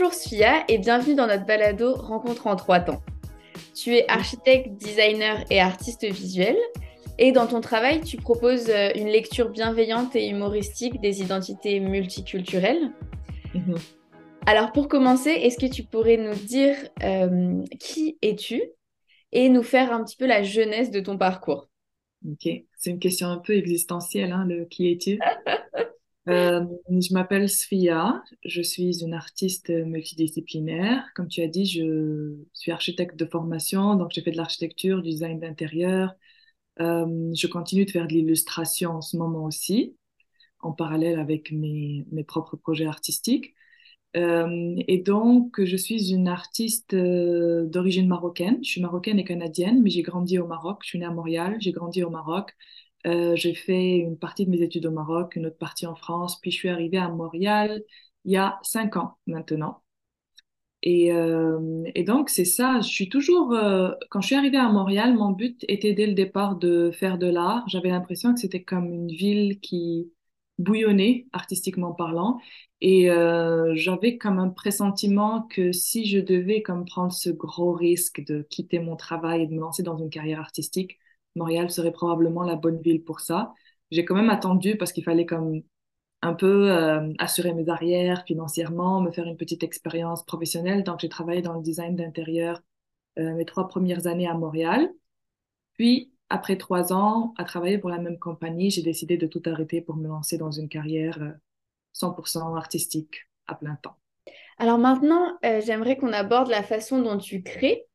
Bonjour 0.00 0.14
Sophia 0.14 0.64
et 0.68 0.78
bienvenue 0.78 1.16
dans 1.16 1.26
notre 1.26 1.44
balado 1.44 1.92
Rencontre 1.92 2.46
en 2.46 2.54
trois 2.54 2.78
temps. 2.78 3.02
Tu 3.74 3.96
es 3.96 4.08
architecte, 4.08 4.76
designer 4.76 5.44
et 5.50 5.60
artiste 5.60 6.04
visuel 6.04 6.56
et 7.18 7.32
dans 7.32 7.48
ton 7.48 7.60
travail, 7.60 8.02
tu 8.02 8.16
proposes 8.16 8.70
euh, 8.70 8.90
une 8.94 9.08
lecture 9.08 9.48
bienveillante 9.48 10.14
et 10.14 10.28
humoristique 10.28 11.00
des 11.00 11.20
identités 11.20 11.80
multiculturelles. 11.80 12.92
Mhm. 13.54 13.74
Alors 14.46 14.70
pour 14.70 14.86
commencer, 14.86 15.30
est-ce 15.30 15.58
que 15.58 15.72
tu 15.72 15.82
pourrais 15.82 16.16
nous 16.16 16.34
dire 16.34 16.76
euh, 17.02 17.64
qui 17.80 18.18
es-tu 18.22 18.62
et 19.32 19.48
nous 19.48 19.64
faire 19.64 19.92
un 19.92 20.04
petit 20.04 20.16
peu 20.16 20.26
la 20.26 20.44
jeunesse 20.44 20.92
de 20.92 21.00
ton 21.00 21.18
parcours? 21.18 21.68
Ok, 22.24 22.48
c'est 22.76 22.90
une 22.90 23.00
question 23.00 23.26
un 23.26 23.38
peu 23.38 23.54
existentielle, 23.54 24.30
hein, 24.30 24.44
le 24.46 24.64
qui 24.64 24.92
es-tu? 24.92 25.18
Euh, 26.28 26.62
je 26.90 27.14
m'appelle 27.14 27.48
Sfia, 27.48 28.22
je 28.44 28.60
suis 28.60 29.00
une 29.02 29.14
artiste 29.14 29.70
multidisciplinaire. 29.70 31.04
Comme 31.14 31.28
tu 31.28 31.40
as 31.42 31.48
dit, 31.48 31.64
je 31.64 32.34
suis 32.52 32.70
architecte 32.70 33.16
de 33.16 33.24
formation, 33.24 33.94
donc 33.94 34.10
j'ai 34.12 34.20
fait 34.20 34.32
de 34.32 34.36
l'architecture, 34.36 35.00
du 35.02 35.10
design 35.10 35.40
d'intérieur. 35.40 36.12
Euh, 36.80 37.32
je 37.34 37.46
continue 37.48 37.86
de 37.86 37.90
faire 37.92 38.08
de 38.08 38.14
l'illustration 38.14 38.92
en 38.96 39.02
ce 39.02 39.16
moment 39.16 39.44
aussi, 39.44 39.96
en 40.60 40.72
parallèle 40.72 41.18
avec 41.20 41.52
mes, 41.52 42.06
mes 42.12 42.24
propres 42.24 42.56
projets 42.56 42.86
artistiques. 42.86 43.54
Euh, 44.16 44.76
et 44.88 44.98
donc, 44.98 45.62
je 45.64 45.76
suis 45.76 46.12
une 46.12 46.28
artiste 46.28 46.94
d'origine 46.94 48.08
marocaine. 48.08 48.58
Je 48.64 48.70
suis 48.70 48.80
marocaine 48.80 49.18
et 49.18 49.24
canadienne, 49.24 49.82
mais 49.82 49.90
j'ai 49.90 50.02
grandi 50.02 50.38
au 50.38 50.46
Maroc. 50.46 50.80
Je 50.82 50.88
suis 50.88 50.98
née 50.98 51.06
à 51.06 51.10
Montréal, 51.10 51.56
j'ai 51.60 51.72
grandi 51.72 52.02
au 52.04 52.10
Maroc. 52.10 52.54
Euh, 53.08 53.36
j'ai 53.36 53.54
fait 53.54 53.96
une 53.98 54.18
partie 54.18 54.44
de 54.46 54.50
mes 54.50 54.62
études 54.62 54.86
au 54.86 54.90
Maroc, 54.90 55.36
une 55.36 55.46
autre 55.46 55.56
partie 55.58 55.86
en 55.86 55.94
France, 55.94 56.40
puis 56.40 56.50
je 56.50 56.56
suis 56.56 56.68
arrivée 56.68 56.98
à 56.98 57.08
Montréal 57.08 57.82
il 58.24 58.32
y 58.32 58.36
a 58.36 58.58
cinq 58.62 58.96
ans 58.96 59.16
maintenant. 59.26 59.82
Et, 60.82 61.12
euh, 61.12 61.82
donc, 62.06 62.30
c'est 62.30 62.44
ça, 62.44 62.80
je 62.80 62.88
suis 62.88 63.08
toujours, 63.08 63.52
euh, 63.52 63.90
quand 64.10 64.20
je 64.20 64.26
suis 64.28 64.36
arrivée 64.36 64.58
à 64.58 64.68
Montréal, 64.70 65.14
mon 65.14 65.32
but 65.32 65.64
était 65.68 65.92
dès 65.92 66.06
le 66.06 66.14
départ 66.14 66.56
de 66.56 66.90
faire 66.92 67.18
de 67.18 67.26
l'art. 67.26 67.64
J'avais 67.68 67.88
l'impression 67.90 68.32
que 68.34 68.40
c'était 68.40 68.62
comme 68.62 68.92
une 68.92 69.08
ville 69.08 69.58
qui 69.60 70.12
bouillonnait, 70.58 71.26
artistiquement 71.32 71.92
parlant. 71.92 72.38
Et 72.80 73.08
j'avais 73.74 74.18
comme 74.18 74.38
un 74.38 74.50
pressentiment 74.50 75.42
que 75.50 75.72
si 75.72 76.06
je 76.06 76.18
devais 76.20 76.62
comme 76.62 76.84
prendre 76.84 77.12
ce 77.12 77.30
gros 77.30 77.72
risque 77.72 78.24
de 78.24 78.42
quitter 78.48 78.78
mon 78.78 78.96
travail 78.96 79.42
et 79.42 79.46
de 79.46 79.54
me 79.54 79.60
lancer 79.60 79.82
dans 79.82 79.96
une 79.98 80.10
carrière 80.10 80.40
artistique, 80.40 80.98
Montréal 81.34 81.70
serait 81.70 81.92
probablement 81.92 82.42
la 82.42 82.56
bonne 82.56 82.80
ville 82.80 83.02
pour 83.02 83.20
ça. 83.20 83.52
J'ai 83.90 84.04
quand 84.04 84.14
même 84.14 84.30
attendu 84.30 84.76
parce 84.76 84.92
qu'il 84.92 85.04
fallait 85.04 85.26
comme 85.26 85.62
un 86.22 86.34
peu 86.34 86.70
euh, 86.70 87.12
assurer 87.18 87.54
mes 87.54 87.68
arrières 87.68 88.24
financièrement, 88.26 89.00
me 89.00 89.12
faire 89.12 89.26
une 89.26 89.36
petite 89.36 89.62
expérience 89.62 90.24
professionnelle. 90.24 90.82
Donc, 90.82 91.00
j'ai 91.00 91.08
travaillé 91.08 91.42
dans 91.42 91.54
le 91.54 91.62
design 91.62 91.94
d'intérieur 91.94 92.60
euh, 93.18 93.34
mes 93.34 93.44
trois 93.44 93.68
premières 93.68 94.06
années 94.06 94.28
à 94.28 94.34
Montréal. 94.34 94.90
Puis, 95.74 96.12
après 96.28 96.56
trois 96.56 96.92
ans 96.92 97.34
à 97.38 97.44
travailler 97.44 97.78
pour 97.78 97.90
la 97.90 97.98
même 97.98 98.18
compagnie, 98.18 98.70
j'ai 98.70 98.82
décidé 98.82 99.16
de 99.16 99.26
tout 99.26 99.42
arrêter 99.46 99.80
pour 99.80 99.96
me 99.96 100.08
lancer 100.08 100.38
dans 100.38 100.50
une 100.50 100.68
carrière 100.68 101.18
100% 101.94 102.52
euh, 102.52 102.56
artistique 102.56 103.28
à 103.46 103.54
plein 103.54 103.76
temps. 103.76 103.96
Alors 104.58 104.76
maintenant, 104.78 105.38
j'aimerais 105.42 105.96
qu'on 105.96 106.12
aborde 106.12 106.48
la 106.48 106.64
façon 106.64 107.00
dont 107.00 107.16
tu 107.16 107.44
crées, 107.44 107.86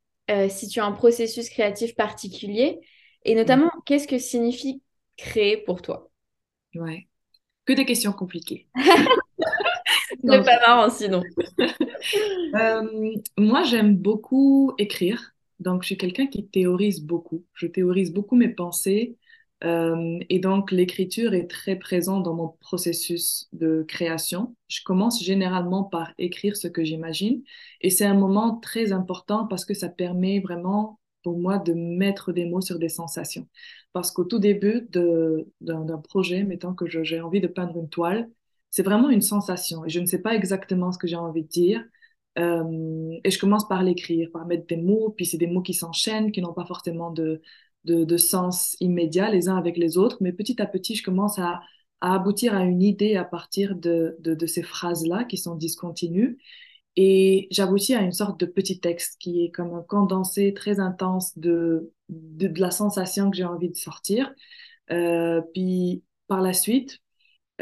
si 0.47 0.69
tu 0.69 0.79
as 0.79 0.85
un 0.85 0.93
processus 0.93 1.49
créatif 1.49 1.93
particulier 1.93 2.79
et 3.25 3.35
notamment, 3.35 3.67
mm. 3.67 3.81
qu'est-ce 3.85 4.07
que 4.07 4.17
signifie 4.17 4.81
créer 5.17 5.57
pour 5.57 5.81
toi? 5.81 6.09
Ouais. 6.75 7.07
Que 7.65 7.73
des 7.73 7.85
questions 7.85 8.11
compliquées. 8.11 8.67
C'est 10.21 10.43
pas 10.45 10.59
marrant 10.67 10.89
sinon. 10.89 11.21
Euh, 12.55 13.15
moi, 13.37 13.63
j'aime 13.63 13.95
beaucoup 13.95 14.73
écrire. 14.77 15.33
Donc, 15.59 15.81
je 15.81 15.87
suis 15.87 15.97
quelqu'un 15.97 16.27
qui 16.27 16.45
théorise 16.45 17.01
beaucoup. 17.01 17.45
Je 17.53 17.65
théorise 17.65 18.13
beaucoup 18.13 18.35
mes 18.35 18.49
pensées. 18.49 19.17
Euh, 19.63 20.19
et 20.29 20.39
donc, 20.39 20.71
l'écriture 20.71 21.33
est 21.33 21.47
très 21.47 21.77
présente 21.77 22.23
dans 22.23 22.35
mon 22.35 22.49
processus 22.49 23.47
de 23.53 23.83
création. 23.87 24.55
Je 24.67 24.83
commence 24.83 25.23
généralement 25.23 25.83
par 25.83 26.11
écrire 26.19 26.55
ce 26.57 26.67
que 26.67 26.83
j'imagine. 26.83 27.41
Et 27.81 27.89
c'est 27.89 28.05
un 28.05 28.13
moment 28.13 28.57
très 28.57 28.91
important 28.91 29.47
parce 29.47 29.65
que 29.65 29.73
ça 29.73 29.89
permet 29.89 30.39
vraiment 30.39 30.99
pour 31.23 31.37
moi 31.39 31.57
de 31.59 31.73
mettre 31.73 32.31
des 32.33 32.45
mots 32.45 32.61
sur 32.61 32.79
des 32.79 32.89
sensations. 32.89 33.47
Parce 33.93 34.11
qu'au 34.11 34.23
tout 34.25 34.39
début 34.39 34.87
d'un 35.61 35.97
projet, 35.99 36.43
mettons 36.43 36.73
que 36.73 36.85
j'ai 36.87 37.21
envie 37.21 37.41
de 37.41 37.47
peindre 37.47 37.77
une 37.77 37.89
toile, 37.89 38.29
c'est 38.69 38.83
vraiment 38.83 39.09
une 39.09 39.21
sensation 39.21 39.85
et 39.85 39.89
je 39.89 39.99
ne 39.99 40.05
sais 40.05 40.21
pas 40.21 40.35
exactement 40.35 40.91
ce 40.91 40.97
que 40.97 41.07
j'ai 41.07 41.15
envie 41.15 41.43
de 41.43 41.47
dire. 41.47 41.83
Euh, 42.39 43.19
et 43.23 43.29
je 43.29 43.39
commence 43.39 43.67
par 43.67 43.83
l'écrire, 43.83 44.29
par 44.31 44.45
mettre 44.47 44.65
des 44.67 44.77
mots, 44.77 45.13
puis 45.15 45.25
c'est 45.25 45.37
des 45.37 45.47
mots 45.47 45.61
qui 45.61 45.73
s'enchaînent, 45.73 46.31
qui 46.31 46.41
n'ont 46.41 46.53
pas 46.53 46.65
forcément 46.65 47.11
de, 47.11 47.41
de, 47.85 48.17
sens 48.17 48.75
immédiat 48.79 49.29
les 49.29 49.49
uns 49.49 49.57
avec 49.57 49.77
les 49.77 49.97
autres, 49.97 50.17
mais 50.21 50.33
petit 50.33 50.61
à 50.61 50.65
petit, 50.65 50.95
je 50.95 51.03
commence 51.03 51.37
à, 51.39 51.61
à 52.01 52.15
aboutir 52.15 52.55
à 52.55 52.63
une 52.63 52.81
idée 52.81 53.15
à 53.15 53.23
partir 53.23 53.75
de, 53.75 54.15
de, 54.19 54.33
de 54.33 54.45
ces 54.47 54.63
phrases-là 54.63 55.25
qui 55.25 55.37
sont 55.37 55.55
discontinues. 55.55 56.37
Et 56.95 57.47
j'aboutis 57.51 57.95
à 57.95 58.01
une 58.01 58.11
sorte 58.11 58.39
de 58.39 58.45
petit 58.45 58.79
texte 58.79 59.17
qui 59.19 59.43
est 59.43 59.51
comme 59.51 59.73
un 59.73 59.81
condensé 59.81 60.53
très 60.53 60.79
intense 60.79 61.37
de, 61.37 61.91
de, 62.09 62.59
la 62.59 62.71
sensation 62.71 63.31
que 63.31 63.37
j'ai 63.37 63.45
envie 63.45 63.69
de 63.69 63.75
sortir. 63.75 64.31
Euh, 64.91 65.41
puis 65.53 66.03
par 66.27 66.41
la 66.41 66.53
suite, 66.53 66.99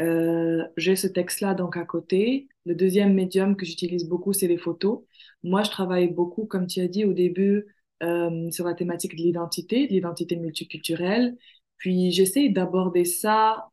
euh, 0.00 0.64
j'ai 0.76 0.96
ce 0.96 1.06
texte-là 1.06 1.54
donc 1.54 1.76
à 1.76 1.84
côté. 1.84 2.48
Le 2.66 2.74
deuxième 2.74 3.14
médium 3.14 3.56
que 3.56 3.64
j'utilise 3.64 4.08
beaucoup, 4.08 4.32
c'est 4.32 4.48
les 4.48 4.58
photos. 4.58 5.02
Moi, 5.42 5.62
je 5.62 5.70
travaille 5.70 6.08
beaucoup, 6.08 6.44
comme 6.46 6.66
tu 6.66 6.80
as 6.80 6.88
dit 6.88 7.04
au 7.04 7.12
début, 7.14 7.66
euh, 8.02 8.50
sur 8.50 8.66
la 8.66 8.74
thématique 8.74 9.16
de 9.16 9.22
l'identité, 9.22 9.86
de 9.86 9.92
l'identité 9.92 10.36
multiculturelle. 10.36 11.36
Puis 11.78 12.12
j'essaie 12.12 12.48
d'aborder 12.50 13.04
ça 13.04 13.68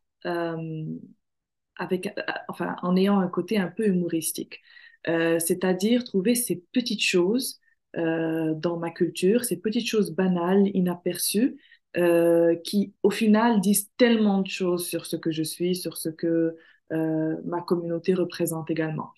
avec, 1.76 2.12
enfin, 2.48 2.76
en 2.82 2.96
ayant 2.96 3.18
un 3.20 3.28
côté 3.28 3.58
un 3.58 3.68
peu 3.68 3.86
humoristique. 3.86 4.60
Euh, 5.08 5.38
c'est-à-dire 5.38 6.04
trouver 6.04 6.34
ces 6.34 6.62
petites 6.72 7.02
choses 7.02 7.60
euh, 7.96 8.54
dans 8.54 8.76
ma 8.76 8.90
culture, 8.90 9.44
ces 9.44 9.56
petites 9.58 9.86
choses 9.86 10.12
banales, 10.12 10.68
inaperçues, 10.74 11.58
euh, 11.96 12.54
qui 12.56 12.94
au 13.02 13.10
final 13.10 13.60
disent 13.60 13.90
tellement 13.96 14.42
de 14.42 14.48
choses 14.48 14.86
sur 14.86 15.06
ce 15.06 15.16
que 15.16 15.32
je 15.32 15.42
suis, 15.42 15.74
sur 15.74 15.96
ce 15.96 16.08
que 16.08 16.56
ma 16.92 17.60
communauté 17.62 18.14
représente 18.14 18.68
également. 18.68 19.12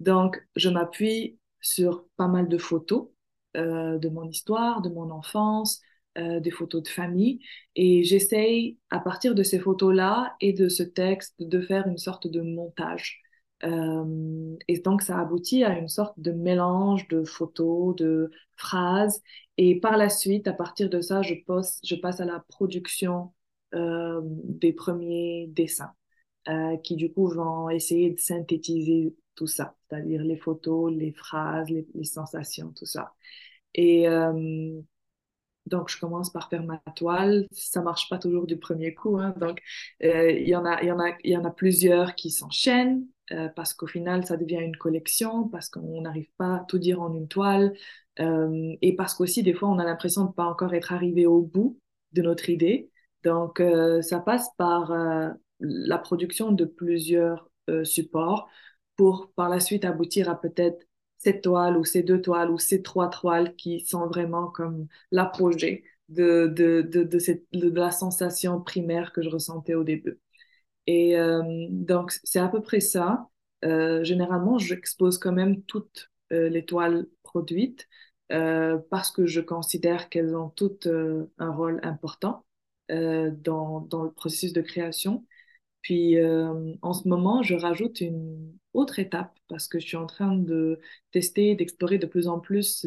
Donc, 0.00 0.46
je 0.54 0.68
m'appuie 0.68 1.38
sur 1.62 2.04
pas 2.18 2.28
mal 2.28 2.46
de 2.46 2.58
photos 2.58 3.08
de 3.54 4.08
mon 4.10 4.28
histoire, 4.28 4.82
de 4.82 4.90
mon 4.90 5.10
enfance, 5.10 5.80
des 6.14 6.50
photos 6.50 6.82
de 6.82 6.88
famille. 6.88 7.40
Et 7.74 8.04
j'essaye, 8.04 8.76
à 8.90 8.98
partir 9.00 9.34
de 9.34 9.42
ces 9.42 9.58
photos-là 9.58 10.36
et 10.42 10.52
de 10.52 10.68
ce 10.68 10.82
texte, 10.82 11.36
de 11.38 11.58
faire 11.62 11.86
une 11.86 11.96
sorte 11.96 12.26
de 12.26 12.42
montage. 12.42 13.22
Euh, 13.64 14.56
et 14.68 14.78
donc, 14.80 15.02
ça 15.02 15.18
aboutit 15.18 15.64
à 15.64 15.78
une 15.78 15.88
sorte 15.88 16.18
de 16.18 16.32
mélange 16.32 17.08
de 17.08 17.24
photos, 17.24 17.96
de 17.96 18.30
phrases. 18.56 19.22
Et 19.56 19.80
par 19.80 19.96
la 19.96 20.08
suite, 20.08 20.46
à 20.48 20.52
partir 20.52 20.90
de 20.90 21.00
ça, 21.00 21.22
je, 21.22 21.34
passe, 21.46 21.80
je 21.84 21.94
passe 21.96 22.20
à 22.20 22.24
la 22.24 22.40
production 22.48 23.32
euh, 23.74 24.20
des 24.24 24.72
premiers 24.72 25.46
dessins, 25.48 25.92
euh, 26.48 26.76
qui 26.78 26.96
du 26.96 27.12
coup 27.12 27.28
vont 27.28 27.70
essayer 27.70 28.10
de 28.10 28.20
synthétiser 28.20 29.14
tout 29.34 29.46
ça, 29.46 29.76
c'est-à-dire 29.88 30.22
les 30.22 30.36
photos, 30.36 30.92
les 30.92 31.12
phrases, 31.12 31.68
les, 31.68 31.86
sensations, 32.04 32.72
tout 32.72 32.86
ça. 32.86 33.14
Et 33.74 34.06
donc, 35.66 35.90
je 35.90 35.98
commence 35.98 36.30
par 36.30 36.48
faire 36.48 36.62
ma 36.62 36.78
toile. 36.94 37.46
Ça 37.50 37.82
marche 37.82 38.08
pas 38.08 38.18
toujours 38.18 38.46
du 38.46 38.56
premier 38.56 38.94
coup. 38.94 39.18
Hein. 39.18 39.34
Donc, 39.38 39.60
il 40.00 40.48
y 40.48 40.56
en 40.56 40.64
a, 40.64 40.82
y 40.82 40.90
en 40.90 40.98
a, 40.98 41.16
il 41.24 41.32
y 41.32 41.36
en 41.36 41.44
a 41.44 41.50
plusieurs 41.50 42.14
qui 42.14 42.30
s'enchaînent 42.30 43.06
euh, 43.32 43.48
parce 43.56 43.74
qu'au 43.74 43.86
final, 43.86 44.24
ça 44.26 44.36
devient 44.36 44.56
une 44.62 44.76
collection, 44.76 45.48
parce 45.48 45.68
qu'on 45.68 46.00
n'arrive 46.02 46.28
pas 46.36 46.56
à 46.56 46.64
tout 46.68 46.78
dire 46.78 47.00
en 47.02 47.12
une 47.14 47.28
toile, 47.28 47.74
euh, 48.20 48.74
et 48.82 48.94
parce 48.96 49.14
qu'aussi, 49.14 49.42
des 49.42 49.54
fois, 49.54 49.68
on 49.68 49.78
a 49.78 49.84
l'impression 49.84 50.22
de 50.24 50.28
ne 50.28 50.32
pas 50.32 50.44
encore 50.46 50.74
être 50.74 50.92
arrivé 50.92 51.26
au 51.26 51.42
bout 51.42 51.78
de 52.12 52.22
notre 52.22 52.48
idée. 52.50 52.90
Donc, 53.24 53.60
euh, 53.60 54.02
ça 54.02 54.20
passe 54.20 54.48
par 54.56 54.92
la 55.60 55.98
production 55.98 56.52
de 56.52 56.64
plusieurs 56.64 57.50
supports 57.84 58.48
pour 58.96 59.30
par 59.34 59.48
la 59.48 59.60
suite 59.60 59.84
aboutir 59.84 60.28
à 60.28 60.40
peut-être 60.40 60.86
cette 61.18 61.42
toile 61.42 61.76
ou 61.76 61.84
ces 61.84 62.02
deux 62.02 62.20
toiles 62.20 62.50
ou 62.50 62.58
ces 62.58 62.82
trois 62.82 63.08
toiles 63.10 63.54
qui 63.56 63.80
sont 63.80 64.06
vraiment 64.06 64.46
comme 64.48 64.86
l'apogée 65.10 65.84
de, 66.08 66.46
de, 66.46 66.82
de, 66.82 67.02
de, 67.02 67.18
de 67.52 67.80
la 67.80 67.90
sensation 67.90 68.60
primaire 68.60 69.12
que 69.12 69.22
je 69.22 69.28
ressentais 69.28 69.74
au 69.74 69.82
début. 69.84 70.18
Et 70.86 71.16
euh, 71.18 71.42
donc, 71.70 72.12
c'est 72.24 72.38
à 72.38 72.48
peu 72.48 72.62
près 72.62 72.80
ça. 72.80 73.28
Euh, 73.64 74.04
généralement, 74.04 74.58
j'expose 74.58 75.18
quand 75.18 75.32
même 75.32 75.62
toutes 75.62 76.10
euh, 76.32 76.48
les 76.48 76.64
toiles 76.64 77.06
produites 77.22 77.88
parce 78.28 79.12
que 79.12 79.24
je 79.26 79.40
considère 79.40 80.08
qu'elles 80.08 80.34
ont 80.34 80.48
toutes 80.48 80.88
un 81.38 81.50
rôle 81.52 81.78
important 81.84 82.44
dans, 82.88 83.80
dans 83.82 84.02
le 84.02 84.10
processus 84.10 84.52
de 84.52 84.62
création. 84.62 85.24
Puis 85.80 86.16
en 86.82 86.92
ce 86.92 87.06
moment, 87.06 87.44
je 87.44 87.54
rajoute 87.54 88.00
une 88.00 88.52
autre 88.72 88.98
étape 88.98 89.38
parce 89.46 89.68
que 89.68 89.78
je 89.78 89.86
suis 89.86 89.96
en 89.96 90.06
train 90.06 90.34
de 90.34 90.80
tester, 91.12 91.54
d'explorer 91.54 91.98
de 91.98 92.06
plus 92.06 92.26
en 92.26 92.40
plus 92.40 92.84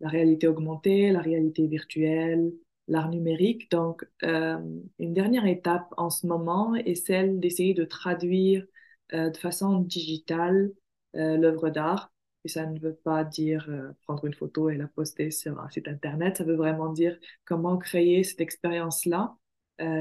la 0.00 0.08
réalité 0.08 0.48
augmentée, 0.48 1.12
la 1.12 1.20
réalité 1.20 1.68
virtuelle, 1.68 2.52
l'art 2.88 3.08
numérique. 3.10 3.70
Donc, 3.70 4.06
euh, 4.22 4.58
une 4.98 5.14
dernière 5.14 5.46
étape 5.46 5.92
en 5.96 6.10
ce 6.10 6.26
moment 6.26 6.74
est 6.74 6.94
celle 6.94 7.40
d'essayer 7.40 7.74
de 7.74 7.84
traduire 7.84 8.66
euh, 9.12 9.30
de 9.30 9.36
façon 9.36 9.78
digitale 9.80 10.72
euh, 11.16 11.36
l'œuvre 11.36 11.70
d'art. 11.70 12.12
Et 12.44 12.48
ça 12.48 12.66
ne 12.66 12.78
veut 12.78 12.94
pas 12.94 13.24
dire 13.24 13.70
prendre 14.02 14.26
une 14.26 14.34
photo 14.34 14.68
et 14.68 14.76
la 14.76 14.86
poster 14.86 15.30
sur 15.30 15.58
un 15.60 15.70
site 15.70 15.88
internet. 15.88 16.36
Ça 16.36 16.44
veut 16.44 16.56
vraiment 16.56 16.92
dire 16.92 17.18
comment 17.46 17.78
créer 17.78 18.22
cette 18.22 18.42
expérience-là 18.42 19.34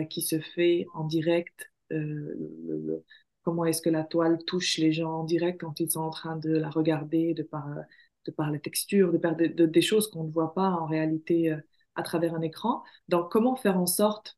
qui 0.09 0.21
se 0.21 0.39
fait 0.39 0.85
en 0.93 1.05
direct. 1.05 1.71
comment 3.43 3.63
est-ce 3.63 3.81
que 3.81 3.89
la 3.89 4.03
toile 4.03 4.43
touche 4.45 4.77
les 4.77 4.91
gens 4.91 5.19
en 5.19 5.23
direct 5.23 5.61
quand 5.61 5.79
ils 5.79 5.91
sont 5.91 6.01
en 6.01 6.09
train 6.09 6.35
de 6.35 6.51
la 6.51 6.69
regarder 6.69 7.33
de 7.33 7.43
par, 7.43 7.65
de 8.25 8.31
par 8.31 8.51
la 8.51 8.59
texture, 8.59 9.13
de 9.13 9.17
par 9.19 9.37
des 9.37 9.81
choses 9.81 10.09
qu'on 10.09 10.25
ne 10.25 10.31
voit 10.31 10.53
pas 10.53 10.69
en 10.69 10.85
réalité 10.85 11.55
à 11.95 12.03
travers 12.03 12.35
un 12.35 12.41
écran. 12.41 12.83
Donc, 13.07 13.31
comment 13.31 13.55
faire 13.55 13.77
en 13.77 13.85
sorte 13.85 14.37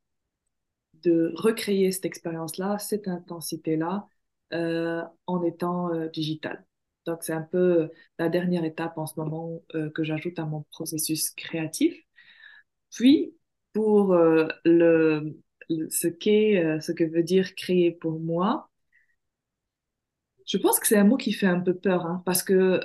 de 1.04 1.32
recréer 1.36 1.92
cette 1.92 2.06
expérience-là, 2.06 2.78
cette 2.80 3.08
intensité-là, 3.08 4.08
euh, 4.54 5.04
en 5.28 5.44
étant 5.44 5.94
euh, 5.94 6.08
digital? 6.10 6.66
Donc, 7.06 7.24
c'est 7.24 7.34
un 7.34 7.42
peu 7.42 7.92
la 8.18 8.30
dernière 8.30 8.66
étape 8.66 8.98
en 8.98 9.06
ce 9.06 9.20
moment 9.20 9.62
euh, 9.76 9.90
que 9.92 10.04
j'ajoute 10.04 10.40
à 10.40 10.46
mon 10.46 10.64
processus 10.72 11.30
créatif. 11.32 11.96
Puis, 12.92 13.36
pour 13.74 14.16
le, 14.16 15.38
ce 15.90 16.08
qu'est, 16.08 16.80
ce 16.80 16.94
que 16.94 17.04
veut 17.04 17.24
dire 17.24 17.54
créer 17.56 17.92
pour 17.92 18.20
moi, 18.22 18.70
je 20.48 20.58
pense 20.58 20.80
que 20.80 20.88
c'est 20.88 20.98
un 20.98 21.04
mot 21.04 21.18
qui 21.18 21.34
fait 21.34 21.48
un 21.48 21.60
peu 21.60 21.74
peur, 21.74 22.06
hein, 22.06 22.24
parce 22.26 22.42
que 22.42 22.80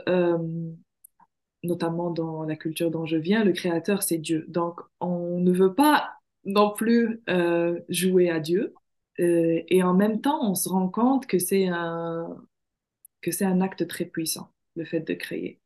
notamment 1.63 2.11
dans 2.11 2.45
la 2.45 2.57
culture 2.57 2.91
dont 2.91 3.07
je 3.07 3.17
viens, 3.17 3.45
le 3.45 3.53
créateur, 3.53 4.03
c'est 4.03 4.19
Dieu. 4.19 4.45
Donc, 4.49 4.81
on 5.01 5.41
ne 5.41 5.53
veut 5.53 5.75
pas 5.75 6.15
non 6.45 6.73
plus 6.73 7.23
euh, 7.29 7.81
jouer 7.89 8.31
à 8.31 8.41
Dieu. 8.41 8.75
Euh, 9.19 9.63
et 9.69 9.83
en 9.83 9.95
même 9.95 10.21
temps, 10.21 10.51
on 10.51 10.55
se 10.55 10.69
rend 10.69 10.89
compte 10.89 11.27
que 11.27 11.39
c'est 11.39 11.69
un, 11.69 12.43
que 13.21 13.31
c'est 13.31 13.45
un 13.45 13.61
acte 13.61 13.87
très 13.87 14.07
puissant, 14.07 14.51
le 14.77 14.85
fait 14.85 15.01
de 15.01 15.15
créer. 15.15 15.61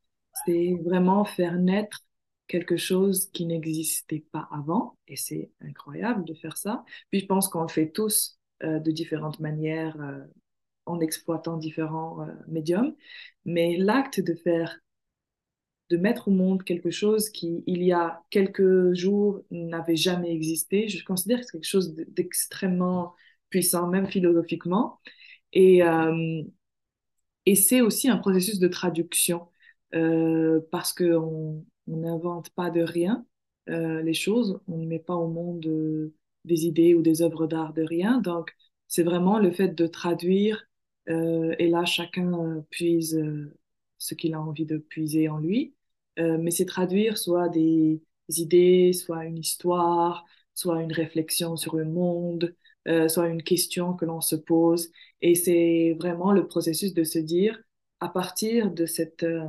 C'est 0.44 0.74
vraiment 0.84 1.24
faire 1.24 1.54
naître 1.58 2.00
quelque 2.48 2.76
chose 2.76 3.30
qui 3.30 3.46
n'existait 3.46 4.24
pas 4.32 4.48
avant, 4.52 4.98
et 5.06 5.16
c'est 5.16 5.50
incroyable 5.60 6.24
de 6.24 6.34
faire 6.34 6.56
ça. 6.56 6.84
Puis 7.10 7.20
je 7.20 7.26
pense 7.26 7.48
qu'on 7.48 7.62
le 7.62 7.68
fait 7.68 7.90
tous 7.90 8.38
euh, 8.64 8.80
de 8.80 8.90
différentes 8.90 9.40
manières 9.40 9.96
en 10.86 11.00
exploitant 11.00 11.56
différents 11.56 12.26
médiums, 12.46 12.94
mais 13.46 13.76
l'acte 13.78 14.20
de 14.20 14.34
faire 14.34 14.80
de 15.90 15.96
mettre 15.96 16.28
au 16.28 16.30
monde 16.30 16.64
quelque 16.64 16.90
chose 16.90 17.28
qui, 17.30 17.62
il 17.66 17.82
y 17.82 17.92
a 17.92 18.22
quelques 18.30 18.94
jours, 18.94 19.42
n'avait 19.50 19.96
jamais 19.96 20.32
existé. 20.32 20.88
Je 20.88 21.04
considère 21.04 21.40
que 21.40 21.44
c'est 21.44 21.52
quelque 21.52 21.64
chose 21.64 21.94
d'extrêmement 21.94 23.14
puissant, 23.50 23.86
même 23.88 24.06
philosophiquement. 24.06 25.00
Et, 25.52 25.82
euh, 25.84 26.42
et 27.46 27.54
c'est 27.54 27.80
aussi 27.80 28.08
un 28.08 28.16
processus 28.16 28.58
de 28.58 28.68
traduction, 28.68 29.48
euh, 29.94 30.60
parce 30.70 30.92
qu'on 30.92 31.64
n'invente 31.86 32.50
pas 32.50 32.70
de 32.70 32.80
rien 32.82 33.26
euh, 33.68 34.02
les 34.02 34.14
choses, 34.14 34.60
on 34.68 34.78
ne 34.78 34.86
met 34.86 34.98
pas 34.98 35.14
au 35.14 35.28
monde 35.28 36.12
des 36.44 36.66
idées 36.66 36.94
ou 36.94 37.02
des 37.02 37.22
œuvres 37.22 37.46
d'art 37.46 37.72
de 37.72 37.82
rien. 37.82 38.20
Donc, 38.20 38.54
c'est 38.88 39.02
vraiment 39.02 39.38
le 39.38 39.50
fait 39.50 39.68
de 39.68 39.86
traduire, 39.86 40.66
et 41.06 41.68
là, 41.68 41.84
chacun 41.84 42.64
puise 42.70 43.22
ce 43.98 44.14
qu'il 44.14 44.34
a 44.34 44.40
envie 44.40 44.66
de 44.66 44.78
puiser 44.78 45.28
en 45.28 45.38
lui. 45.38 45.73
Euh, 46.18 46.38
mais 46.40 46.50
c'est 46.50 46.66
traduire 46.66 47.18
soit 47.18 47.48
des 47.48 48.00
idées, 48.28 48.92
soit 48.92 49.24
une 49.24 49.38
histoire, 49.38 50.24
soit 50.54 50.82
une 50.82 50.92
réflexion 50.92 51.56
sur 51.56 51.76
le 51.76 51.84
monde, 51.84 52.54
euh, 52.88 53.08
soit 53.08 53.28
une 53.28 53.42
question 53.42 53.94
que 53.94 54.04
l'on 54.04 54.20
se 54.20 54.36
pose. 54.36 54.90
Et 55.22 55.34
c'est 55.34 55.96
vraiment 55.98 56.32
le 56.32 56.46
processus 56.46 56.94
de 56.94 57.04
se 57.04 57.18
dire, 57.18 57.60
à 58.00 58.08
partir 58.08 58.70
de 58.70 58.86
cette, 58.86 59.24
euh, 59.24 59.46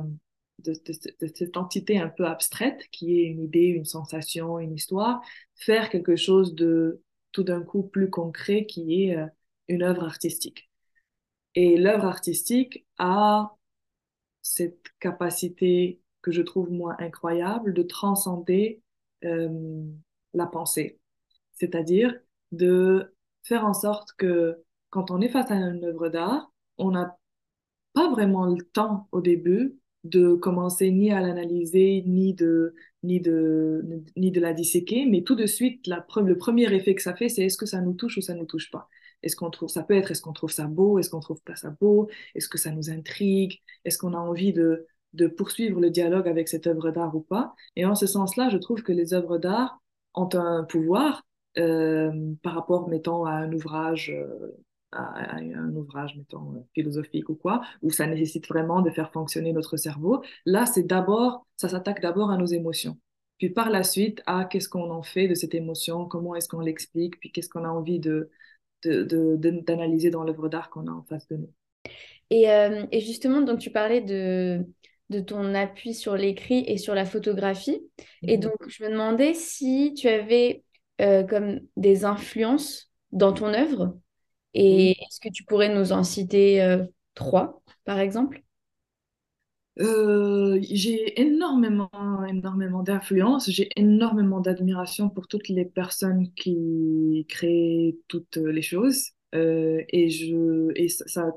de, 0.60 0.72
de, 0.72 1.26
cette 1.34 1.56
entité 1.56 1.98
un 1.98 2.08
peu 2.08 2.26
abstraite, 2.26 2.82
qui 2.90 3.20
est 3.20 3.24
une 3.24 3.42
idée, 3.42 3.66
une 3.66 3.84
sensation, 3.84 4.58
une 4.58 4.74
histoire, 4.74 5.20
faire 5.54 5.90
quelque 5.90 6.16
chose 6.16 6.54
de 6.54 7.02
tout 7.32 7.44
d'un 7.44 7.62
coup 7.62 7.82
plus 7.82 8.10
concret, 8.10 8.66
qui 8.66 9.04
est 9.04 9.16
une 9.68 9.82
œuvre 9.82 10.04
artistique. 10.04 10.70
Et 11.54 11.76
l'œuvre 11.76 12.06
artistique 12.06 12.86
a 12.98 13.56
cette 14.42 14.86
capacité 15.00 16.00
que 16.26 16.32
je 16.32 16.42
trouve 16.42 16.72
moi 16.72 16.96
incroyable 16.98 17.72
de 17.72 17.82
transcender 17.82 18.82
euh, 19.24 19.84
la 20.34 20.46
pensée. 20.46 20.98
C'est-à-dire 21.52 22.12
de 22.50 23.14
faire 23.44 23.64
en 23.64 23.74
sorte 23.74 24.10
que 24.18 24.58
quand 24.90 25.12
on 25.12 25.20
est 25.20 25.28
face 25.28 25.52
à 25.52 25.54
une 25.54 25.84
œuvre 25.84 26.08
d'art, 26.08 26.52
on 26.78 26.90
n'a 26.90 27.16
pas 27.92 28.10
vraiment 28.10 28.46
le 28.46 28.60
temps 28.60 29.06
au 29.12 29.20
début 29.20 29.78
de 30.02 30.34
commencer 30.34 30.90
ni 30.90 31.12
à 31.12 31.20
l'analyser, 31.20 32.02
ni 32.06 32.34
de, 32.34 32.74
ni, 33.04 33.20
de, 33.20 34.02
ni 34.16 34.32
de 34.32 34.40
la 34.40 34.52
disséquer, 34.52 35.06
mais 35.06 35.22
tout 35.22 35.36
de 35.36 35.46
suite, 35.46 35.86
la, 35.86 36.04
le 36.16 36.36
premier 36.36 36.72
effet 36.74 36.96
que 36.96 37.02
ça 37.02 37.14
fait, 37.14 37.28
c'est 37.28 37.44
est-ce 37.44 37.56
que 37.56 37.66
ça 37.66 37.80
nous 37.80 37.94
touche 37.94 38.18
ou 38.18 38.20
ça 38.20 38.34
ne 38.34 38.40
nous 38.40 38.46
touche 38.46 38.72
pas? 38.72 38.88
Est-ce 39.22 39.36
qu'on 39.36 39.50
trouve, 39.50 39.68
ça 39.68 39.84
peut 39.84 39.94
être, 39.94 40.10
est-ce 40.10 40.22
qu'on 40.22 40.32
trouve 40.32 40.50
ça 40.50 40.66
beau, 40.66 40.98
est-ce 40.98 41.08
qu'on 41.10 41.20
trouve 41.20 41.42
pas 41.42 41.54
ça 41.54 41.70
beau, 41.70 42.08
est-ce 42.34 42.48
que 42.48 42.58
ça 42.58 42.72
nous 42.72 42.90
intrigue, 42.90 43.60
est-ce 43.84 43.96
qu'on 43.96 44.12
a 44.12 44.18
envie 44.18 44.52
de, 44.52 44.86
de 45.16 45.26
poursuivre 45.26 45.80
le 45.80 45.90
dialogue 45.90 46.28
avec 46.28 46.48
cette 46.48 46.66
œuvre 46.66 46.90
d'art 46.90 47.14
ou 47.14 47.20
pas. 47.20 47.54
Et 47.74 47.84
en 47.84 47.94
ce 47.94 48.06
sens-là, 48.06 48.48
je 48.50 48.58
trouve 48.58 48.82
que 48.82 48.92
les 48.92 49.14
œuvres 49.14 49.38
d'art 49.38 49.80
ont 50.14 50.28
un 50.34 50.64
pouvoir 50.64 51.22
euh, 51.58 52.12
par 52.42 52.54
rapport, 52.54 52.88
mettons, 52.88 53.24
à 53.24 53.32
un 53.32 53.52
ouvrage, 53.52 54.10
euh, 54.10 54.52
à, 54.92 55.36
un 55.36 55.74
ouvrage, 55.74 56.16
mettons, 56.16 56.66
philosophique 56.74 57.28
ou 57.28 57.34
quoi, 57.34 57.62
où 57.82 57.90
ça 57.90 58.06
nécessite 58.06 58.46
vraiment 58.46 58.82
de 58.82 58.90
faire 58.90 59.10
fonctionner 59.12 59.52
notre 59.52 59.76
cerveau. 59.76 60.22
Là, 60.44 60.66
c'est 60.66 60.82
d'abord, 60.84 61.46
ça 61.56 61.68
s'attaque 61.68 62.02
d'abord 62.02 62.30
à 62.30 62.36
nos 62.36 62.46
émotions. 62.46 62.98
Puis 63.38 63.50
par 63.50 63.70
la 63.70 63.82
suite, 63.82 64.22
à 64.26 64.44
qu'est-ce 64.44 64.68
qu'on 64.68 64.90
en 64.90 65.02
fait 65.02 65.28
de 65.28 65.34
cette 65.34 65.54
émotion, 65.54 66.06
comment 66.06 66.34
est-ce 66.34 66.48
qu'on 66.48 66.60
l'explique, 66.60 67.18
puis 67.20 67.32
qu'est-ce 67.32 67.48
qu'on 67.48 67.64
a 67.64 67.68
envie 67.68 68.00
de, 68.00 68.30
d'analyser 68.82 70.10
dans 70.10 70.24
l'œuvre 70.24 70.48
d'art 70.48 70.70
qu'on 70.70 70.86
a 70.86 70.90
en 70.90 71.02
face 71.02 71.26
de 71.28 71.36
nous. 71.36 71.52
Et, 72.30 72.50
euh, 72.50 72.86
et, 72.90 73.00
justement, 73.00 73.40
donc 73.40 73.60
tu 73.60 73.70
parlais 73.70 74.00
de, 74.00 74.64
de 75.10 75.20
ton 75.20 75.54
appui 75.54 75.94
sur 75.94 76.16
l'écrit 76.16 76.64
et 76.66 76.78
sur 76.78 76.94
la 76.94 77.04
photographie. 77.04 77.80
Et 78.22 78.36
mhm. 78.36 78.42
donc, 78.42 78.68
je 78.68 78.84
me 78.84 78.90
demandais 78.90 79.34
si 79.34 79.94
tu 79.94 80.08
avais 80.08 80.64
euh, 81.00 81.22
comme 81.24 81.60
des 81.76 82.04
influences 82.04 82.90
dans 83.12 83.32
ton 83.32 83.52
œuvre. 83.52 83.98
Et 84.54 84.92
est-ce 84.92 85.20
que 85.20 85.28
tu 85.28 85.44
pourrais 85.44 85.74
nous 85.74 85.92
en 85.92 86.02
citer 86.02 86.62
euh, 86.62 86.84
trois, 87.14 87.62
par 87.84 87.98
exemple? 87.98 88.42
Euh, 89.78 90.58
j'ai 90.62 91.20
énormément, 91.20 91.90
énormément 92.26 92.82
d'influence, 92.82 93.50
j'ai 93.50 93.68
énormément 93.76 94.40
d'admiration 94.40 95.10
pour 95.10 95.28
toutes 95.28 95.48
les 95.48 95.66
personnes 95.66 96.32
qui 96.32 97.26
créent 97.28 97.98
toutes 98.08 98.38
les 98.38 98.62
choses. 98.62 99.10
Euh, 99.34 99.82
et 99.88 100.08
je, 100.08 100.72
et 100.76 100.88
ça, 100.88 101.32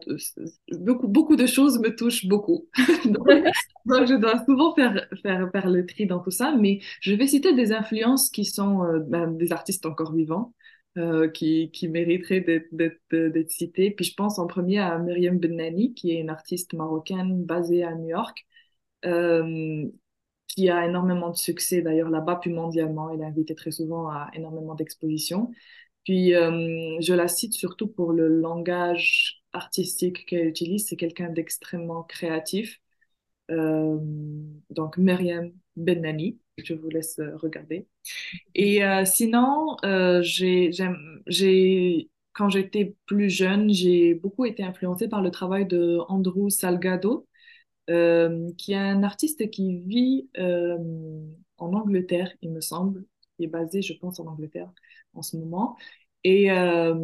beaucoup, 0.72 1.08
beaucoup 1.08 1.36
de 1.36 1.46
choses 1.46 1.79
me 1.79 1.96
touchent 1.96 2.27
beaucoup. 2.27 2.69
donc, 3.05 4.08
je 4.08 4.15
dois 4.19 4.43
souvent 4.46 4.75
faire, 4.75 5.08
faire, 5.22 5.50
faire 5.51 5.69
le 5.69 5.86
tri 5.86 6.05
dans 6.05 6.19
tout 6.19 6.31
ça, 6.31 6.55
mais 6.55 6.79
je 7.01 7.13
vais 7.13 7.27
citer 7.27 7.53
des 7.53 7.72
influences 7.72 8.29
qui 8.29 8.46
sont 8.46 8.84
euh, 8.84 9.00
ben, 9.00 9.36
des 9.36 9.51
artistes 9.51 9.86
encore 9.86 10.13
vivants. 10.13 10.53
Euh, 10.98 11.29
qui, 11.29 11.69
qui 11.72 11.88
mériteraient 11.88 12.41
d'être 12.41 13.51
cités. 13.51 13.91
Puis 13.91 14.05
je 14.05 14.15
pense 14.15 14.39
en 14.39 14.48
premier 14.48 14.79
à 14.79 14.98
Myriam 14.98 15.38
Benani, 15.38 15.93
qui 15.93 16.12
est 16.12 16.19
une 16.19 16.31
artiste 16.31 16.74
marocaine 16.74 17.46
basée 17.46 17.84
à 17.84 17.93
New 17.93 18.10
York, 18.10 18.46
qui 20.48 20.69
a 20.69 20.86
énormément 20.86 21.29
de 21.29 21.38
succès 21.38 21.81
d'ailleurs 21.81 22.10
là-bas, 22.10 22.39
puis 22.41 22.51
mondialement. 22.51 23.12
Elle 23.12 23.22
est 23.22 23.25
invitée 23.25 23.55
très 23.55 23.72
souvent 23.72 24.10
à 24.10 24.29
énormément 24.34 24.75
d'expositions. 24.75 25.51
Puis, 26.06 26.34
euh, 26.36 26.98
je 27.01 27.13
la 27.13 27.27
cite 27.27 27.53
surtout 27.53 27.88
pour 27.88 28.13
le 28.13 28.27
langage 28.27 29.44
artistique 29.53 30.25
qu'elle 30.25 30.48
utilise. 30.48 30.88
C'est 30.88 30.96
quelqu'un 30.96 31.29
d'extrêmement 31.29 32.03
créatif. 32.03 32.79
Euh, 33.51 33.98
donc, 34.70 34.98
Myriam 34.98 35.51
Benani, 35.75 36.39
je 36.58 36.74
vous 36.74 36.89
laisse 36.89 37.20
euh, 37.20 37.36
regarder. 37.38 37.88
Et 38.56 38.82
sinon, 39.06 39.77
j'ai, 40.22 42.10
quand 42.34 42.50
j'étais 42.50 42.96
plus 43.06 43.29
jeune, 43.29 43.70
j'ai 43.72 44.13
beaucoup 44.13 44.46
été 44.46 44.63
influencée 44.63 45.08
par 45.08 45.22
le 45.22 45.32
travail 45.32 45.65
de 45.65 46.00
Andrew 46.08 46.50
Salgado, 46.50 47.27
qui 47.88 48.74
est 48.74 48.75
un 48.75 49.03
artiste 49.03 49.50
qui 49.50 49.77
vit 49.79 50.29
en 51.60 51.74
Angleterre, 51.74 52.32
il 52.41 52.51
me 52.51 52.62
semble. 52.62 53.06
Il 53.38 53.46
est 53.46 53.48
basé, 53.48 53.82
je 53.82 53.94
pense, 53.94 54.20
en 54.20 54.27
Angleterre 54.27 54.72
en 55.13 55.22
ce 55.22 55.38
moment. 55.38 55.78
Et 56.24 56.51
euh, 56.51 56.96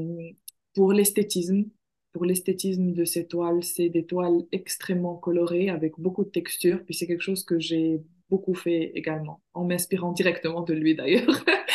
pour 0.76 0.94
l'esthétisme, 0.94 1.66
pour 2.14 2.26
l'esthétisme 2.26 2.94
de 2.94 3.06
ces 3.06 3.28
toiles, 3.28 3.64
c'est 3.64 3.90
des 3.90 4.06
toiles 4.06 4.44
extrêmement 4.52 5.16
colorées 5.16 5.70
avec 5.70 5.94
beaucoup 6.00 6.24
de 6.24 6.30
texture. 6.30 6.84
Puis 6.86 6.96
c'est 6.96 7.08
quelque 7.08 7.22
chose 7.22 7.44
que 7.44 7.60
j'ai 7.60 8.02
beaucoup 8.30 8.56
fait 8.56 8.92
également, 8.96 9.42
en 9.54 9.66
m'inspirant 9.66 10.12
directement 10.12 10.62
de 10.62 10.74
lui 10.74 10.96
d'ailleurs. 10.96 11.28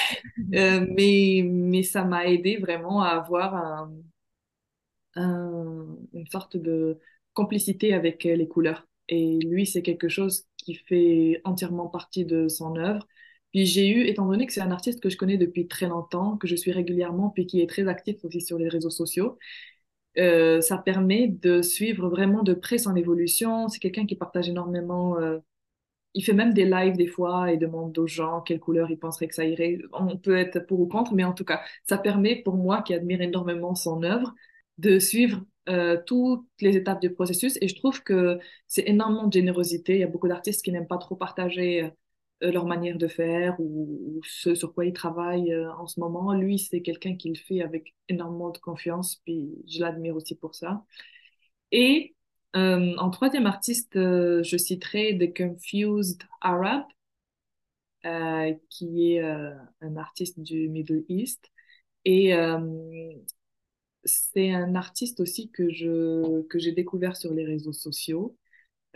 Euh, 0.54 0.84
mais, 0.96 1.42
mais 1.44 1.82
ça 1.84 2.04
m'a 2.04 2.26
aidé 2.26 2.56
vraiment 2.56 3.02
à 3.02 3.10
avoir 3.10 3.54
un, 3.54 3.92
une 6.12 6.26
sorte 6.30 6.56
de 6.56 6.98
complicité 7.34 7.94
avec 7.94 8.24
les 8.24 8.48
couleurs. 8.48 8.86
Et 9.08 9.38
lui, 9.40 9.66
c'est 9.66 9.82
quelque 9.82 10.08
chose 10.08 10.46
qui 10.56 10.74
fait 10.74 11.40
entièrement 11.44 11.88
partie 11.88 12.24
de 12.24 12.48
son 12.48 12.76
œuvre. 12.76 13.06
Puis 13.52 13.66
j'ai 13.66 13.88
eu, 13.88 14.06
étant 14.06 14.26
donné 14.26 14.46
que 14.46 14.52
c'est 14.52 14.60
un 14.60 14.70
artiste 14.70 15.00
que 15.00 15.10
je 15.10 15.16
connais 15.16 15.36
depuis 15.38 15.66
très 15.68 15.88
longtemps, 15.88 16.36
que 16.36 16.46
je 16.46 16.54
suis 16.56 16.72
régulièrement, 16.72 17.30
puis 17.30 17.46
qui 17.46 17.60
est 17.60 17.68
très 17.68 17.88
actif 17.88 18.24
aussi 18.24 18.40
sur 18.40 18.58
les 18.58 18.68
réseaux 18.68 18.90
sociaux, 18.90 19.38
euh, 20.18 20.60
ça 20.60 20.78
permet 20.78 21.28
de 21.28 21.62
suivre 21.62 22.08
vraiment 22.08 22.42
de 22.42 22.54
près 22.54 22.78
son 22.78 22.96
évolution. 22.96 23.68
C'est 23.68 23.78
quelqu'un 23.80 24.06
qui 24.06 24.16
partage 24.16 24.48
énormément. 24.48 25.18
Euh, 25.18 25.38
il 26.14 26.24
fait 26.24 26.32
même 26.32 26.52
des 26.54 26.64
lives 26.64 26.96
des 26.96 27.06
fois 27.06 27.52
et 27.52 27.56
demande 27.56 27.96
aux 27.98 28.06
gens 28.06 28.40
quelle 28.42 28.60
couleur 28.60 28.90
ils 28.90 28.98
penseraient 28.98 29.28
que 29.28 29.34
ça 29.34 29.44
irait. 29.44 29.78
On 29.92 30.16
peut 30.18 30.36
être 30.36 30.60
pour 30.60 30.80
ou 30.80 30.86
contre, 30.88 31.14
mais 31.14 31.24
en 31.24 31.32
tout 31.34 31.44
cas, 31.44 31.62
ça 31.88 31.98
permet 31.98 32.36
pour 32.42 32.56
moi 32.56 32.82
qui 32.82 32.94
admire 32.94 33.20
énormément 33.22 33.74
son 33.74 34.02
œuvre 34.02 34.34
de 34.78 34.98
suivre 34.98 35.44
euh, 35.68 35.98
toutes 36.06 36.46
les 36.60 36.76
étapes 36.76 37.00
du 37.00 37.10
processus. 37.12 37.58
Et 37.60 37.68
je 37.68 37.76
trouve 37.76 38.02
que 38.02 38.38
c'est 38.66 38.88
énormément 38.88 39.26
de 39.28 39.32
générosité. 39.32 39.94
Il 39.94 40.00
y 40.00 40.04
a 40.04 40.08
beaucoup 40.08 40.28
d'artistes 40.28 40.64
qui 40.64 40.72
n'aiment 40.72 40.88
pas 40.88 40.98
trop 40.98 41.16
partager 41.16 41.92
leur 42.40 42.66
manière 42.66 42.98
de 42.98 43.08
faire 43.08 43.58
ou, 43.60 44.20
ce 44.24 44.54
sur 44.54 44.74
quoi 44.74 44.84
ils 44.86 44.92
travaillent 44.92 45.52
euh, 45.52 45.72
en 45.74 45.86
ce 45.86 46.00
moment. 46.00 46.32
Lui, 46.34 46.58
c'est 46.58 46.82
quelqu'un 46.82 47.16
qui 47.16 47.28
le 47.30 47.36
fait 47.36 47.62
avec 47.62 47.94
énormément 48.08 48.50
de 48.50 48.58
confiance, 48.58 49.16
puis 49.24 49.50
je 49.68 49.80
l'admire 49.80 50.16
aussi 50.16 50.34
pour 50.34 50.54
ça. 50.54 50.84
Et 51.72 52.14
en 52.52 53.10
troisième 53.10 53.46
artiste, 53.46 53.92
je 53.94 54.56
citerai 54.56 55.16
The 55.16 55.36
Confused 55.36 56.22
Arab, 56.40 56.82
qui 58.68 59.12
est 59.12 59.20
un 59.20 59.96
artiste 59.96 60.40
du 60.40 60.68
Middle 60.68 61.04
East. 61.08 61.48
Et 62.04 62.32
c'est 64.04 64.50
un 64.52 64.74
artiste 64.74 65.20
aussi 65.20 65.50
que 65.50 65.70
je 65.70 66.42
que 66.48 66.58
j'ai 66.58 66.72
découvert 66.72 67.16
sur 67.16 67.32
les 67.32 67.44
réseaux 67.44 67.72
sociaux, 67.72 68.36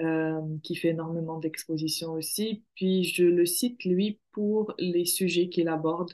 euh, 0.01 0.41
qui 0.63 0.75
fait 0.75 0.89
énormément 0.89 1.39
d'expositions 1.39 2.13
aussi. 2.13 2.65
Puis 2.75 3.05
je 3.05 3.25
le 3.25 3.47
cite 3.47 3.85
lui 3.85 4.21
pour 4.33 4.75
les 4.79 5.05
sujets 5.05 5.49
qu'il 5.49 5.69
aborde. 5.69 6.13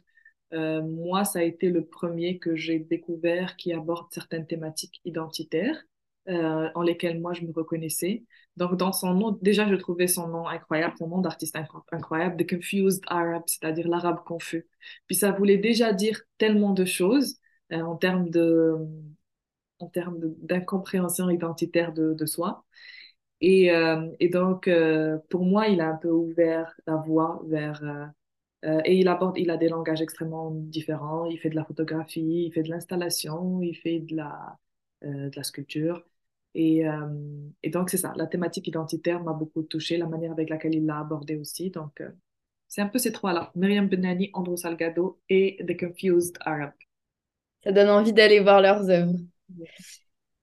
Euh, 0.52 0.82
moi, 0.82 1.24
ça 1.24 1.38
a 1.38 1.42
été 1.42 1.70
le 1.70 1.84
premier 1.86 2.38
que 2.38 2.56
j'ai 2.56 2.78
découvert 2.78 3.56
qui 3.56 3.72
aborde 3.72 4.08
certaines 4.12 4.46
thématiques 4.46 5.00
identitaires 5.04 5.82
euh, 6.28 6.68
en 6.74 6.82
lesquelles 6.82 7.20
moi 7.20 7.32
je 7.32 7.42
me 7.42 7.52
reconnaissais. 7.52 8.24
Donc 8.56 8.76
dans 8.76 8.92
son 8.92 9.14
nom, 9.14 9.38
déjà 9.40 9.66
je 9.68 9.76
trouvais 9.76 10.08
son 10.08 10.28
nom 10.28 10.46
incroyable, 10.46 10.94
son 10.98 11.08
nom 11.08 11.20
d'artiste 11.20 11.56
incroyable, 11.90 12.44
The 12.44 12.50
Confused 12.50 13.02
Arab, 13.06 13.44
c'est-à-dire 13.46 13.88
l'arabe 13.88 14.22
confus. 14.26 14.66
Puis 15.06 15.16
ça 15.16 15.32
voulait 15.32 15.58
déjà 15.58 15.92
dire 15.92 16.20
tellement 16.36 16.74
de 16.74 16.84
choses 16.84 17.38
en 17.70 17.96
termes 17.96 18.28
en 19.78 19.88
termes 19.88 20.18
d'incompréhension 20.42 21.30
identitaire 21.30 21.92
de, 21.92 22.12
de, 22.14 22.26
soi. 22.26 22.64
Et, 23.40 23.70
euh, 23.72 24.08
et 24.20 24.28
donc, 24.28 24.68
euh, 24.68 25.18
pour 25.28 25.44
moi, 25.44 25.68
il 25.68 25.80
a 25.80 25.88
un 25.88 25.96
peu 25.96 26.10
ouvert 26.10 26.74
la 26.86 26.96
voie 26.96 27.42
vers... 27.46 27.82
et 28.84 28.98
il 28.98 29.08
aborde, 29.08 29.38
il 29.38 29.50
a 29.50 29.56
des 29.56 29.68
langages 29.68 30.02
extrêmement 30.02 30.50
différents. 30.50 31.24
Il 31.26 31.38
fait 31.38 31.50
de 31.50 31.56
la 31.56 31.64
photographie, 31.64 32.44
il 32.46 32.52
fait 32.52 32.62
de 32.62 32.68
l'installation, 32.68 33.62
il 33.62 33.74
fait 33.74 34.00
de 34.00 34.16
la, 34.16 34.58
de 35.02 35.34
la 35.34 35.42
sculpture. 35.42 36.04
Et, 36.54 36.82
et 37.62 37.70
donc, 37.70 37.88
c'est 37.88 37.96
ça, 37.96 38.12
la 38.16 38.26
thématique 38.26 38.68
identitaire 38.68 39.22
m'a 39.22 39.32
beaucoup 39.32 39.62
touchée, 39.62 39.96
la 39.96 40.06
manière 40.06 40.32
avec 40.32 40.50
laquelle 40.50 40.74
il 40.74 40.84
l'a 40.84 40.98
abordée 40.98 41.36
aussi. 41.36 41.70
Donc, 41.70 42.02
c'est 42.68 42.82
un 42.82 42.88
peu 42.88 42.98
ces 42.98 43.12
trois-là, 43.12 43.50
Myriam 43.54 43.88
Benani, 43.88 44.30
Andrew 44.34 44.56
Salgado 44.56 45.18
et 45.28 45.64
The 45.66 45.78
Confused 45.78 46.36
Arab. 46.40 46.72
Ça 47.64 47.72
donne 47.72 47.88
envie 47.88 48.12
d'aller 48.12 48.40
voir 48.40 48.60
leurs 48.60 48.88
œuvres. 48.90 49.18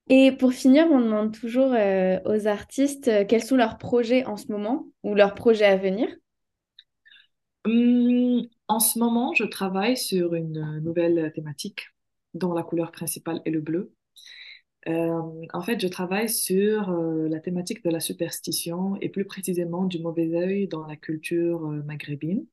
Et 0.10 0.32
pour 0.32 0.54
finir, 0.54 0.88
on 0.92 1.02
demande 1.02 1.34
toujours 1.38 1.74
euh, 1.74 2.20
aux 2.26 2.48
artistes 2.48 3.08
euh, 3.08 3.26
quels 3.26 3.44
sont 3.44 3.58
leurs 3.58 3.78
projets 3.78 4.26
en 4.26 4.38
ce 4.38 4.52
moment 4.52 4.88
ou 5.04 5.16
leurs 5.16 5.36
projets 5.36 5.66
à 5.66 5.78
venir? 5.78 6.08
Hum, 7.66 8.48
en 8.68 8.80
ce 8.80 9.00
moment, 9.00 9.34
je 9.34 9.44
travaille 9.44 9.98
sur 9.98 10.34
une 10.34 10.80
nouvelle 10.80 11.32
thématique 11.34 11.88
dont 12.34 12.54
la 12.54 12.64
couleur 12.64 12.92
principale 12.92 13.42
est 13.46 13.52
le 13.52 13.62
bleu. 13.62 13.94
Euh, 14.88 15.22
en 15.54 15.62
fait, 15.62 15.82
je 15.82 15.88
travaille 15.88 16.30
sur 16.30 16.90
la 16.92 17.40
thématique 17.42 17.84
de 17.84 17.90
la 17.90 18.00
superstition 18.00 18.96
et 19.02 19.10
plus 19.10 19.26
précisément 19.26 19.84
du 19.86 20.00
mauvais 20.00 20.34
œil 20.36 20.68
dans 20.68 20.88
la 20.88 20.96
culture 20.96 21.60
maghrébine. 21.62 22.46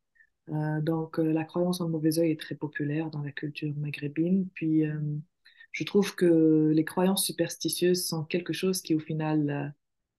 Euh, 0.51 0.81
donc, 0.81 1.19
euh, 1.19 1.33
la 1.33 1.45
croyance 1.45 1.81
en 1.81 1.89
mauvais 1.89 2.19
œil 2.19 2.33
est 2.33 2.41
très 2.41 2.55
populaire 2.55 3.11
dans 3.11 3.23
la 3.23 3.33
culture 3.33 3.73
maghrébine. 3.77 4.49
Puis, 4.55 4.87
euh, 4.87 4.99
je 5.75 5.85
trouve 5.85 6.17
que 6.17 6.73
les 6.75 6.85
croyances 6.87 7.27
superstitieuses 7.27 8.07
sont 8.07 8.25
quelque 8.25 8.55
chose 8.55 8.83
qui, 8.83 8.95
au 8.97 9.01
final, 9.01 9.75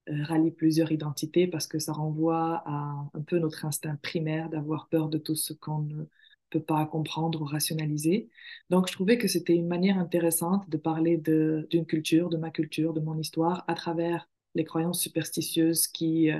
rallie 0.08 0.52
plusieurs 0.52 0.92
identités 0.92 1.48
parce 1.48 1.68
que 1.68 1.80
ça 1.80 1.94
renvoie 1.94 2.64
à 2.68 3.10
un 3.14 3.22
peu 3.24 3.40
notre 3.40 3.66
instinct 3.66 3.98
primaire 4.04 4.50
d'avoir 4.50 4.88
peur 4.90 5.10
de 5.10 5.18
tout 5.18 5.36
ce 5.36 5.54
qu'on 5.54 5.80
ne 5.80 6.06
peut 6.52 6.62
pas 6.62 6.86
comprendre 6.86 7.42
ou 7.42 7.46
rationaliser. 7.46 8.30
Donc, 8.70 8.88
je 8.90 8.94
trouvais 8.94 9.18
que 9.18 9.28
c'était 9.28 9.56
une 9.56 9.68
manière 9.68 9.98
intéressante 9.98 10.70
de 10.70 10.78
parler 10.78 11.18
d'une 11.18 11.88
culture, 11.88 12.30
de 12.30 12.38
ma 12.38 12.52
culture, 12.52 12.94
de 12.94 13.02
mon 13.02 13.18
histoire, 13.18 13.66
à 13.68 13.76
travers 13.76 14.30
les 14.56 14.66
croyances 14.66 15.02
superstitieuses 15.02 15.88
qui 15.88 16.32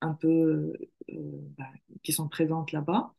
un 0.00 0.14
peu 0.14 0.72
euh, 1.10 1.16
bah, 1.56 1.66
qui 2.02 2.12
sont 2.12 2.28
présentes 2.28 2.72
là-bas. 2.72 3.14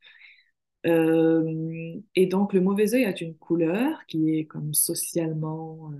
Euh, 0.85 1.99
et 2.15 2.25
donc, 2.27 2.53
le 2.53 2.61
mauvais 2.61 2.93
œil 2.93 3.05
a 3.05 3.17
une 3.21 3.35
couleur 3.35 4.05
qui 4.07 4.37
est 4.37 4.45
comme 4.45 4.73
socialement 4.73 5.91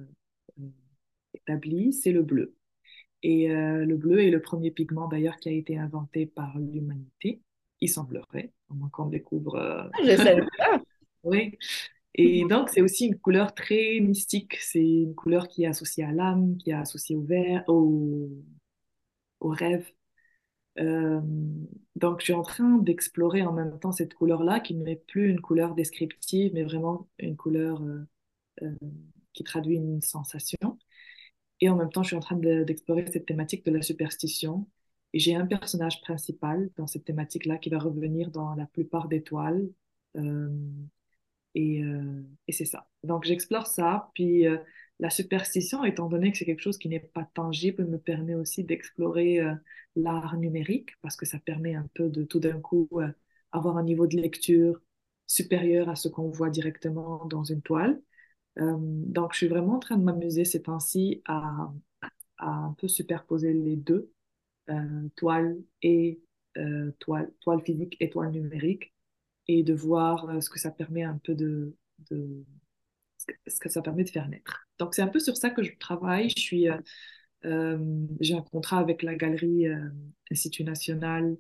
euh, 0.60 0.68
établie, 1.34 1.94
c'est 1.94 2.12
le 2.12 2.24
bleu. 2.24 2.56
Et 3.22 3.50
le 3.50 3.98
bleu 3.98 4.24
est 4.24 4.30
le 4.30 4.42
premier 4.42 4.72
pigment 4.72 5.10
d'ailleurs 5.10 5.36
qui 5.36 5.50
a 5.50 5.52
été 5.52 5.78
inventé 5.78 6.26
par 6.26 6.58
l'humanité, 6.58 7.42
il 7.82 7.90
semblerait, 7.90 8.54
au 8.70 8.76
moins 8.76 8.88
qu'on 8.88 9.08
découvre. 9.08 9.58
Ah, 9.60 9.90
je 10.02 10.16
savais 10.16 10.46
pas. 10.58 10.82
oui. 11.24 11.58
Et 12.16 12.46
donc, 12.46 12.70
c'est 12.70 12.82
aussi 12.82 13.08
une 13.08 13.18
couleur 13.18 13.54
très 13.54 14.00
mystique. 14.02 14.56
C'est 14.60 14.84
une 14.84 15.16
couleur 15.16 15.48
qui 15.48 15.64
est 15.64 15.68
associée 15.68 16.04
à 16.04 16.12
l'âme, 16.12 16.58
qui 16.58 16.72
est 16.72 16.74
associée 16.74 17.16
au 17.16 17.22
vert, 17.22 17.64
au, 17.68 18.30
au 19.40 19.50
rêve. 19.50 19.86
Euh, 20.80 21.22
donc, 21.96 22.20
je 22.20 22.26
suis 22.26 22.34
en 22.34 22.42
train 22.44 22.78
d'explorer 22.78 23.42
en 23.44 23.54
même 23.54 23.80
temps 23.80 23.92
cette 23.92 24.14
couleur-là, 24.14 24.60
qui 24.60 24.76
n'est 24.76 24.96
plus 24.96 25.30
une 25.30 25.42
couleur 25.42 25.76
descriptive, 25.76 26.52
mais 26.54 26.64
vraiment 26.64 27.08
une 27.20 27.36
couleur 27.36 27.82
euh, 27.84 28.06
euh, 28.64 28.76
qui 29.34 29.44
traduit 29.44 29.76
une 29.76 30.02
sensation. 30.02 30.80
Et 31.62 31.70
en 31.70 31.76
même 31.76 31.92
temps, 31.92 32.04
je 32.04 32.10
suis 32.10 32.16
en 32.16 32.22
train 32.22 32.38
d'explorer 32.38 33.06
cette 33.12 33.26
thématique 33.26 33.66
de 33.66 33.72
la 33.72 33.82
superstition. 33.82 34.68
Et 35.14 35.20
j'ai 35.20 35.36
un 35.36 35.46
personnage 35.46 36.02
principal 36.02 36.70
dans 36.78 36.88
cette 36.88 37.06
thématique-là 37.06 37.58
qui 37.58 37.70
va 37.70 37.80
revenir 37.80 38.32
dans 38.32 38.56
la 38.56 38.66
plupart 38.68 39.08
des 39.10 39.24
toiles. 39.24 39.70
et, 41.56 41.82
et 42.48 42.52
c'est 42.52 42.66
ça. 42.66 42.88
Donc, 43.04 43.26
j'explore 43.26 43.68
ça. 43.68 44.10
Puis, 44.14 44.46
la 45.00 45.10
superstition, 45.10 45.86
étant 45.86 46.10
donné 46.10 46.32
que 46.32 46.38
c'est 46.38 46.46
quelque 46.46 46.62
chose 46.62 46.78
qui 46.78 46.90
n'est 46.90 47.00
pas 47.00 47.26
tangible, 47.34 47.86
me 47.86 47.98
permet 47.98 48.36
aussi 48.36 48.64
d'explorer 48.64 49.40
euh, 49.40 49.56
l'art 49.96 50.38
numérique 50.38 50.92
parce 51.02 51.16
que 51.16 51.26
ça 51.26 51.40
permet 51.40 51.76
un 51.76 51.88
peu 51.94 52.10
de 52.10 52.24
tout 52.24 52.40
d'un 52.40 52.60
coup 52.60 52.88
euh, 52.94 53.08
avoir 53.52 53.78
un 53.78 53.84
niveau 53.84 54.08
de 54.08 54.18
lecture 54.18 54.82
supérieur 55.28 55.90
à 55.90 55.96
ce 55.96 56.10
qu'on 56.10 56.30
voit 56.30 56.50
directement 56.50 57.26
dans 57.26 57.44
une 57.44 57.62
toile. 57.62 58.02
Euh, 58.60 58.76
donc, 58.78 59.34
je 59.34 59.38
suis 59.40 59.48
vraiment 59.48 59.76
en 59.76 59.80
train 59.80 59.98
de 59.98 60.04
m'amuser 60.04 60.46
ces 60.46 60.64
temps-ci 60.64 61.22
à, 61.26 61.72
un 62.40 62.76
peu 62.78 62.88
superposer 62.88 63.54
les 63.54 63.76
deux, 63.76 64.12
toile 65.16 65.58
et 65.82 66.22
toile, 67.00 67.32
toile 67.42 67.62
physique 67.62 67.98
et 68.00 68.10
toile 68.10 68.32
numérique, 68.32 68.94
et 69.48 69.64
de 69.64 69.74
voir 69.74 70.42
ce 70.42 70.50
que 70.50 70.60
ça 70.60 70.72
permet 70.72 71.04
un 71.04 71.20
peu 71.24 71.36
de 71.36 71.76
ce 73.48 73.60
que 73.60 73.70
ça 73.70 73.82
permet 73.82 74.04
de 74.04 74.10
faire 74.10 74.28
naître. 74.28 74.68
Donc, 74.80 74.96
c'est 74.96 75.02
un 75.02 75.08
peu 75.08 75.20
sur 75.20 75.38
ça 75.38 75.50
que 75.50 75.64
je 75.64 75.72
travaille. 75.80 76.30
Je 76.30 76.42
suis, 76.42 76.70
euh, 76.70 76.78
euh, 77.46 77.78
j'ai 78.20 78.36
un 78.36 78.42
contrat 78.42 78.80
avec 78.80 79.04
la 79.04 79.16
galerie 79.16 79.68
euh, 79.68 79.90
Institut 80.32 80.64
National 80.64 81.38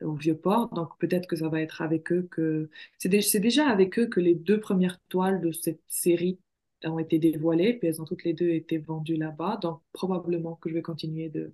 au 0.00 0.14
Vieux-Port, 0.14 0.72
donc 0.72 0.98
peut-être 0.98 1.26
que 1.26 1.36
ça 1.36 1.50
va 1.50 1.60
être 1.60 1.82
avec 1.82 2.10
eux 2.10 2.26
que... 2.30 2.70
C'est 2.96 3.10
déjà 3.38 3.68
avec 3.68 3.98
eux 3.98 4.06
que 4.06 4.18
les 4.18 4.34
deux 4.34 4.58
premières 4.58 4.98
toiles 5.10 5.42
de 5.42 5.52
cette 5.52 5.82
série 5.88 6.38
ont 6.84 6.98
été 6.98 7.18
dévoilées, 7.18 7.74
puis 7.74 7.86
elles 7.86 8.00
ont 8.00 8.06
toutes 8.06 8.24
les 8.24 8.32
deux 8.32 8.48
été 8.48 8.78
vendues 8.78 9.18
là-bas, 9.18 9.58
donc 9.60 9.82
probablement 9.92 10.54
que 10.54 10.70
je 10.70 10.74
vais 10.74 10.80
continuer 10.80 11.28
de, 11.28 11.52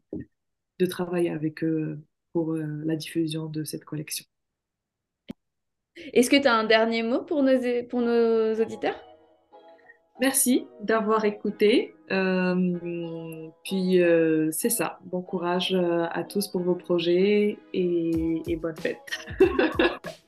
de 0.78 0.86
travailler 0.86 1.30
avec 1.30 1.64
eux 1.64 1.98
pour 2.32 2.54
la 2.54 2.94
diffusion 2.94 3.46
de 3.46 3.64
cette 3.64 3.84
collection. 3.84 4.26
Est-ce 5.96 6.30
que 6.30 6.40
tu 6.40 6.46
as 6.46 6.54
un 6.54 6.64
dernier 6.64 7.02
mot 7.02 7.22
pour 7.22 7.42
nos, 7.42 7.58
pour 7.88 8.00
nos 8.00 8.54
auditeurs? 8.60 9.11
Merci 10.20 10.66
d'avoir 10.80 11.24
écouté. 11.24 11.94
Euh, 12.10 13.48
puis 13.64 14.02
euh, 14.02 14.50
c'est 14.52 14.70
ça. 14.70 14.98
Bon 15.04 15.22
courage 15.22 15.74
euh, 15.74 16.06
à 16.10 16.22
tous 16.24 16.48
pour 16.48 16.62
vos 16.62 16.74
projets 16.74 17.58
et, 17.72 18.42
et 18.46 18.56
bonne 18.56 18.76
fête. 18.76 19.00